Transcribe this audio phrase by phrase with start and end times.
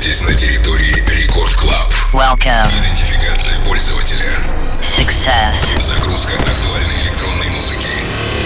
[0.00, 1.92] находитесь на территории Record Club.
[2.14, 2.66] Welcome.
[2.80, 4.32] Идентификация пользователя.
[4.80, 5.78] Success.
[5.82, 7.88] Загрузка актуальной электронной музыки.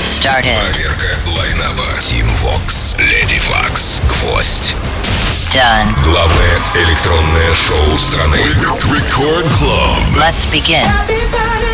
[0.03, 0.59] Started.
[0.72, 1.85] Проверка line-up а.
[2.01, 4.75] Team Vox, Lady Vox, Гвоздь.
[5.53, 5.95] Done.
[6.03, 8.36] Главное электронное шоу страны.
[8.37, 10.18] Record Club.
[10.18, 10.82] Let's begin.
[10.82, 11.73] Are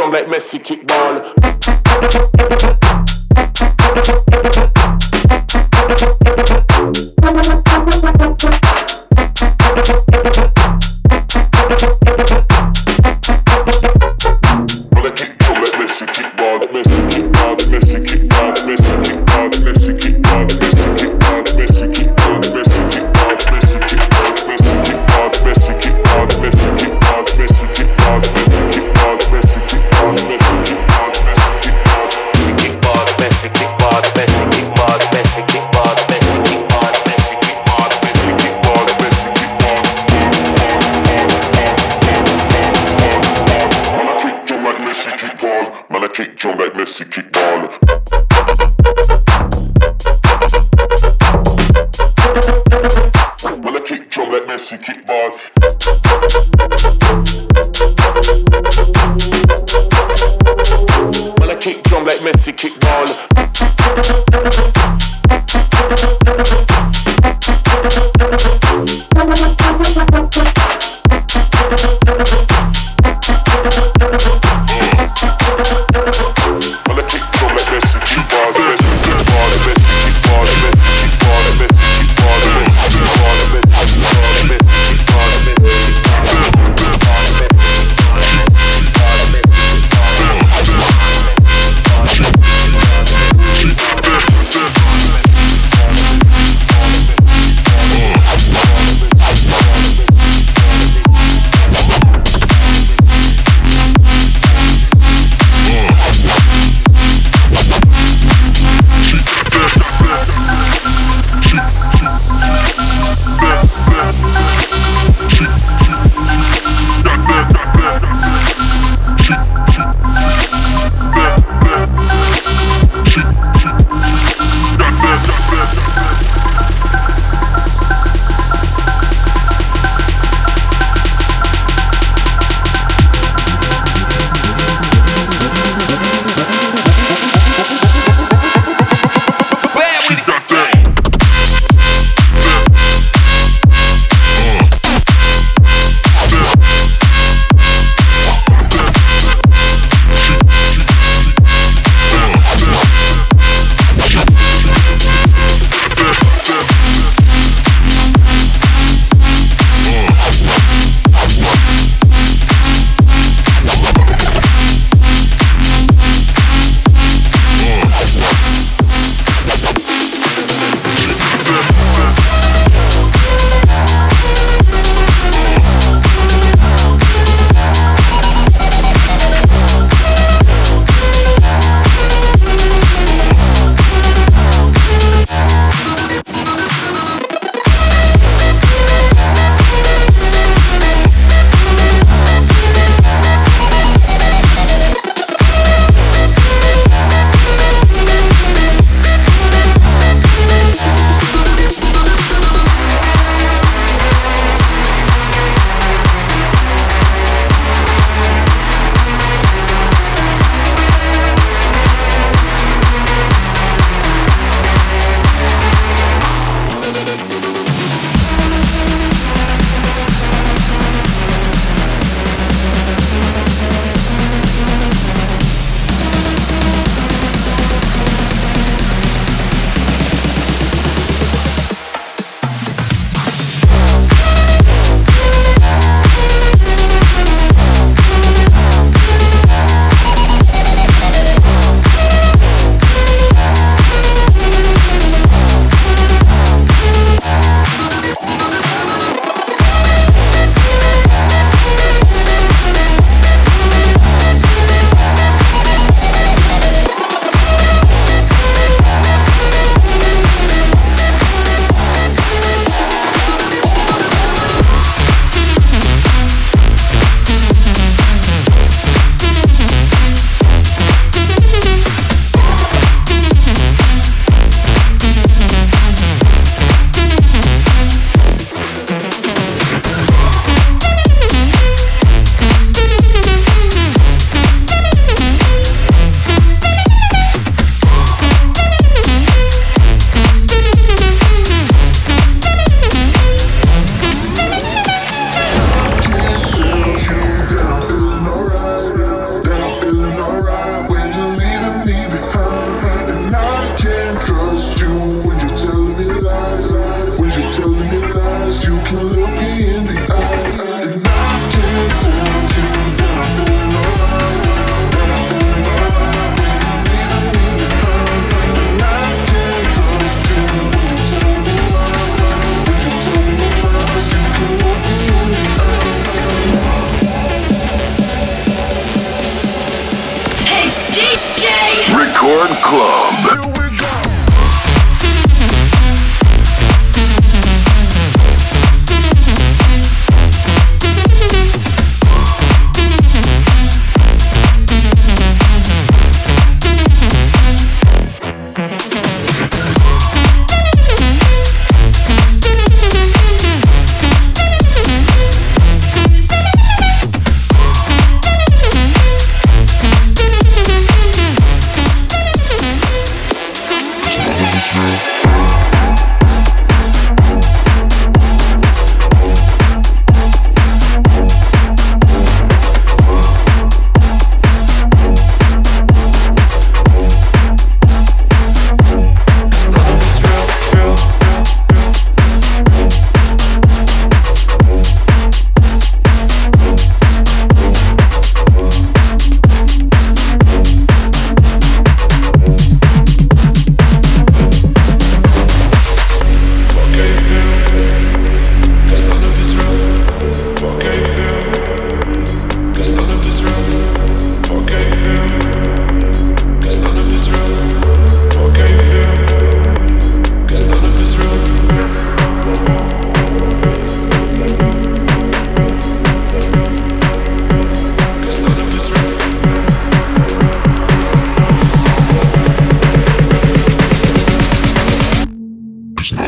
[0.00, 1.39] drum like Messi kick ball.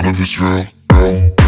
[0.05, 1.42] out of Israel.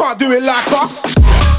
[0.00, 1.49] can't do it like us.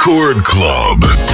[0.00, 1.29] Record Club.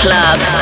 [0.00, 0.57] Club.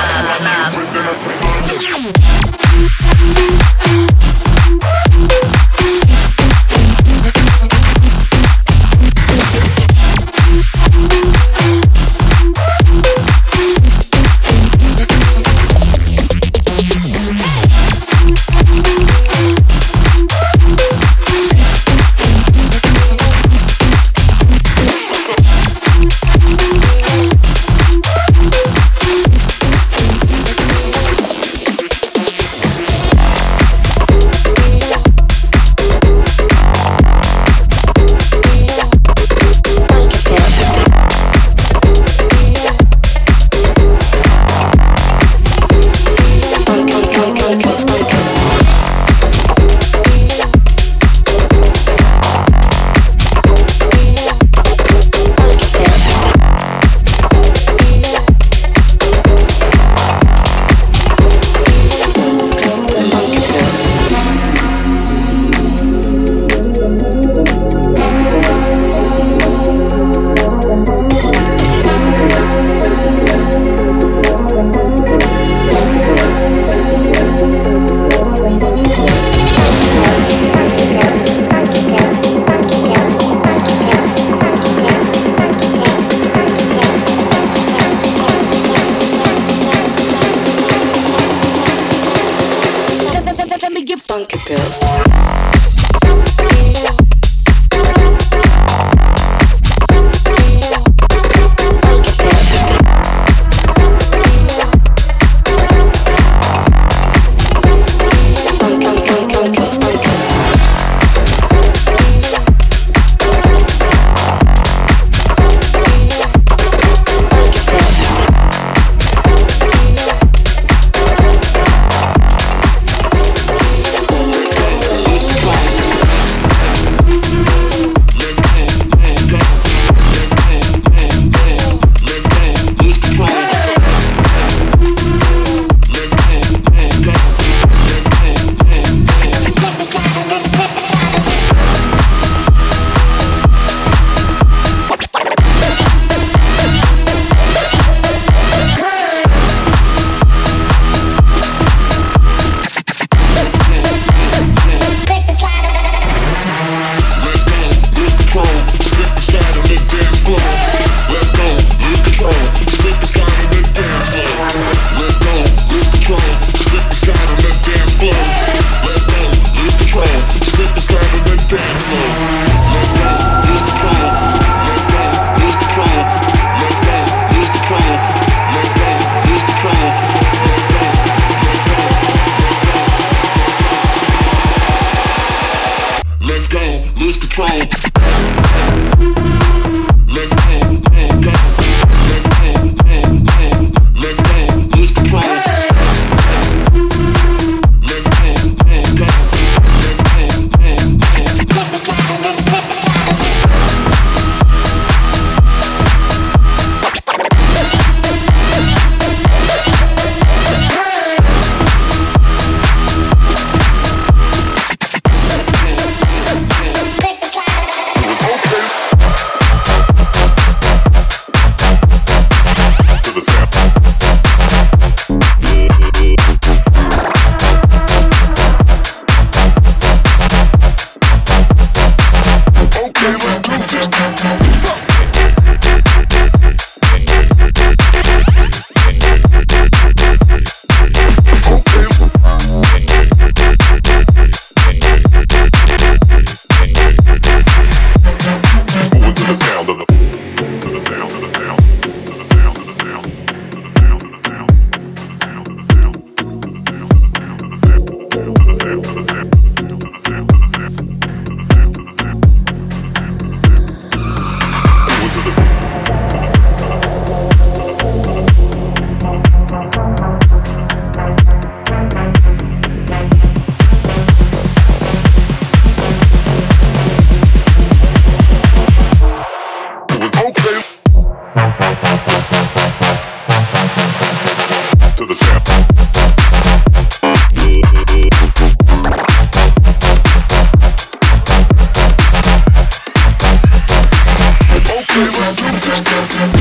[294.97, 296.36] Shit, I'm just a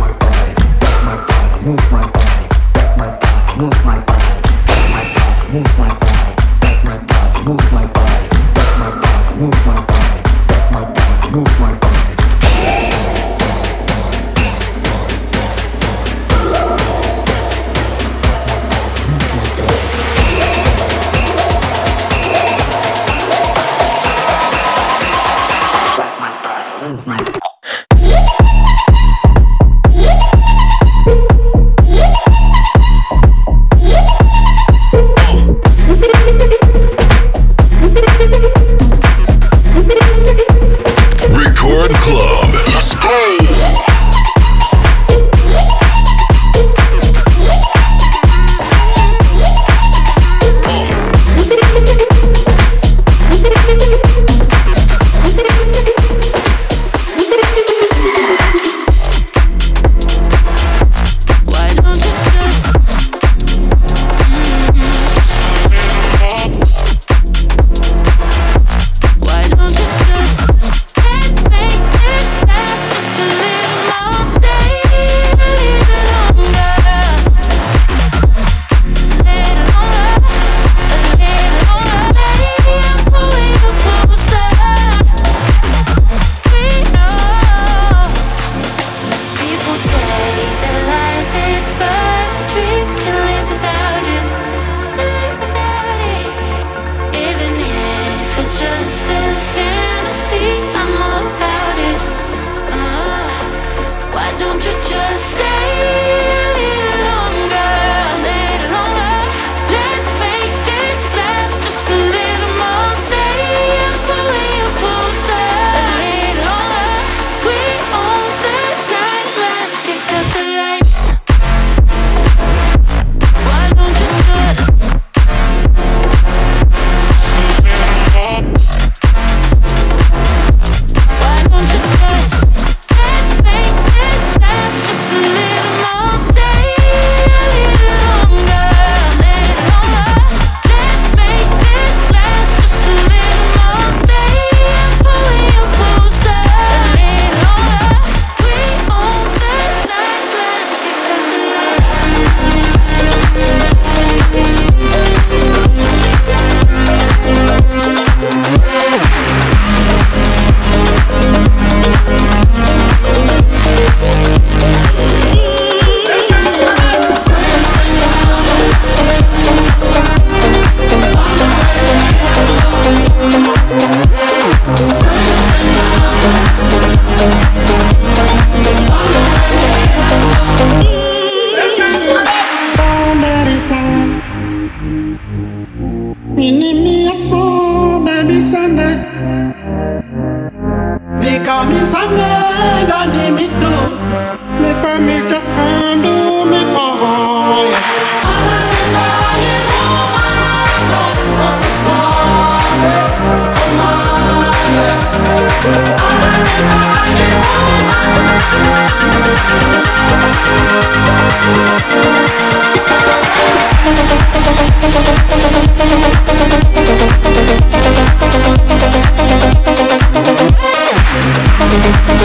[0.00, 2.19] my body, move my body.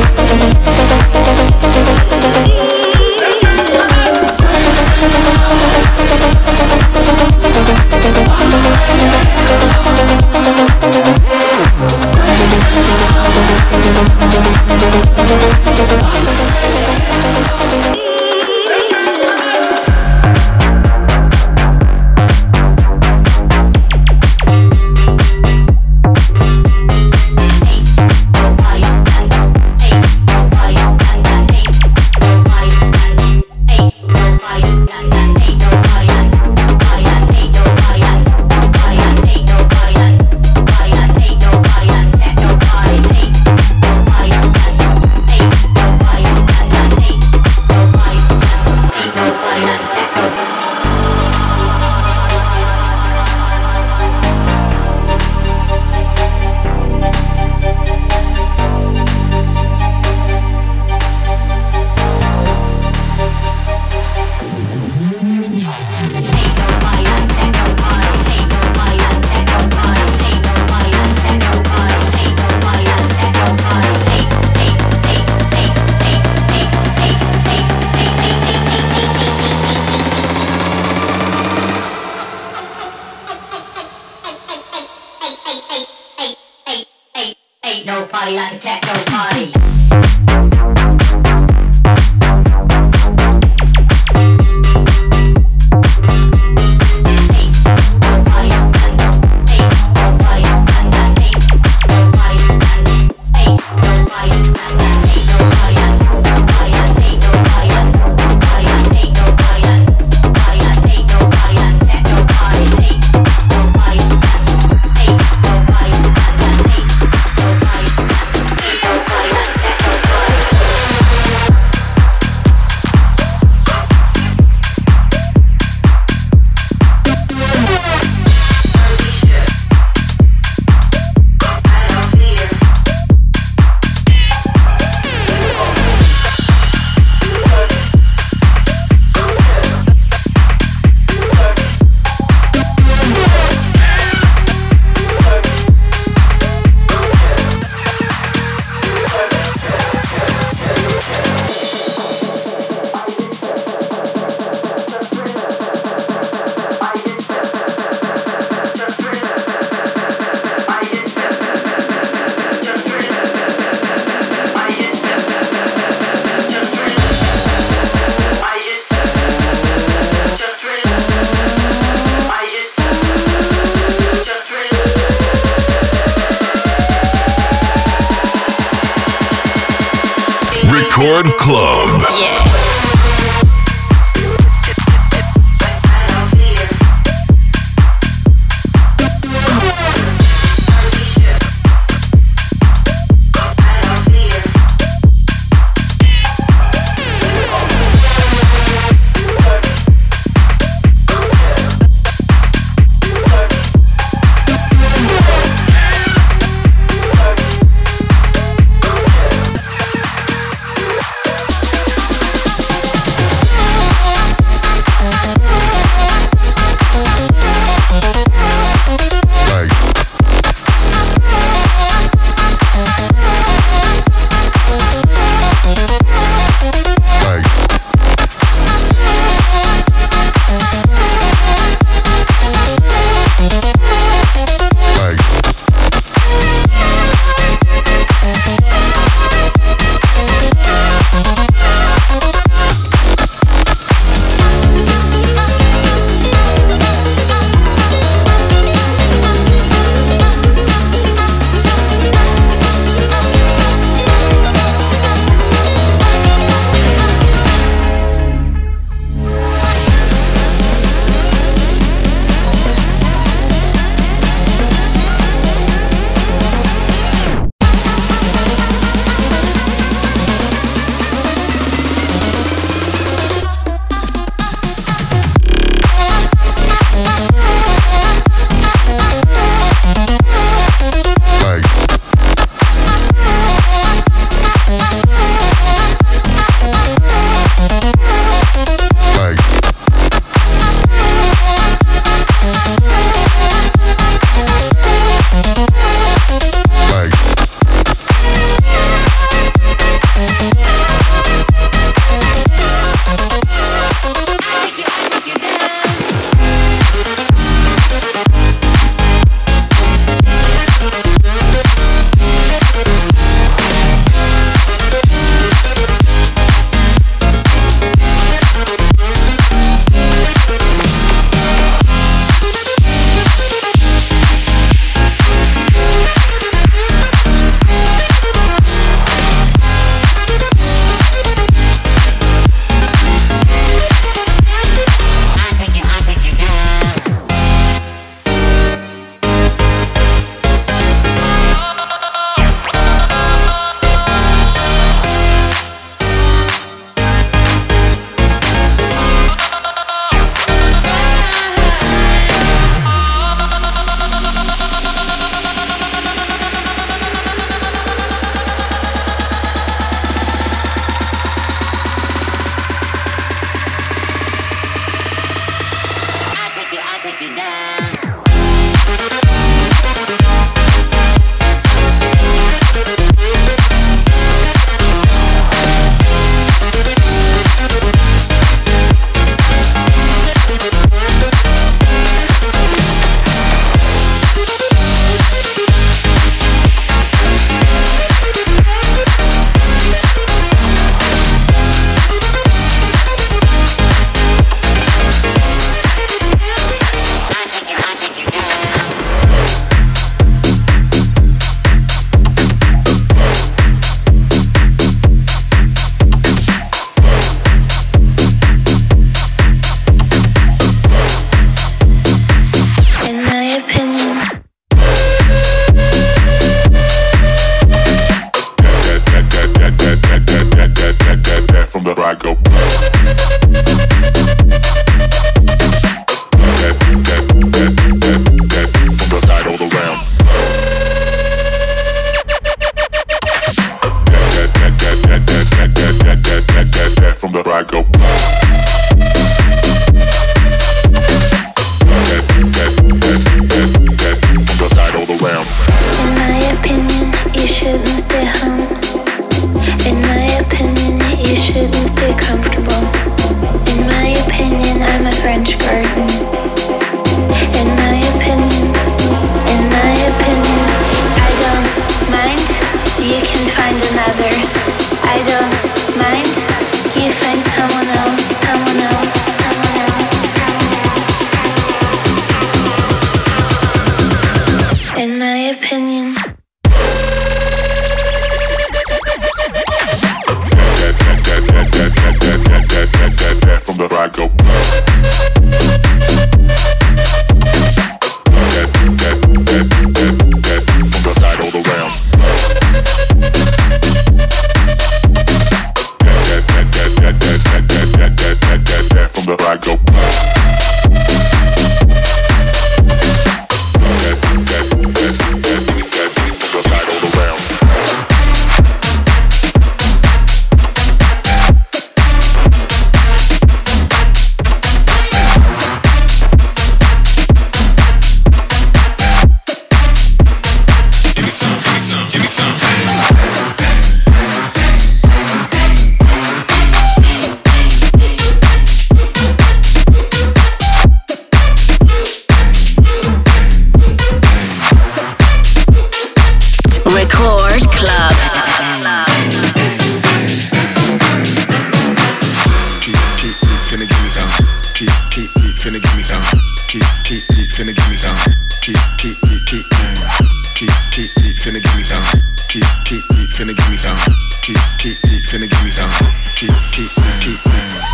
[551.59, 552.03] finna give me some.
[552.47, 553.97] Keep, keep, finna give me some.
[554.41, 555.91] Keep, keep, finna give me some.
[556.35, 556.91] Keep, keep,
[557.21, 557.88] keep, keep.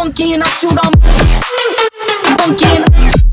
[0.00, 0.92] Funky and I shoot 'em.
[2.38, 3.29] Funky and